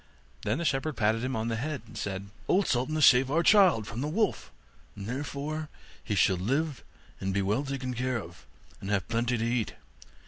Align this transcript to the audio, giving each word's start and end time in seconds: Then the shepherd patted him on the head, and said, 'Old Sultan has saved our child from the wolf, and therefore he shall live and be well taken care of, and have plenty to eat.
Then 0.41 0.57
the 0.57 0.65
shepherd 0.65 0.97
patted 0.97 1.23
him 1.23 1.35
on 1.35 1.47
the 1.49 1.57
head, 1.57 1.83
and 1.85 1.95
said, 1.95 2.29
'Old 2.47 2.65
Sultan 2.65 2.95
has 2.95 3.05
saved 3.05 3.29
our 3.29 3.43
child 3.43 3.85
from 3.85 4.01
the 4.01 4.07
wolf, 4.07 4.51
and 4.95 5.05
therefore 5.05 5.69
he 6.03 6.15
shall 6.15 6.37
live 6.37 6.83
and 7.19 7.35
be 7.35 7.43
well 7.43 7.63
taken 7.63 7.93
care 7.93 8.17
of, 8.19 8.47
and 8.79 8.89
have 8.89 9.07
plenty 9.07 9.37
to 9.37 9.45
eat. 9.45 9.75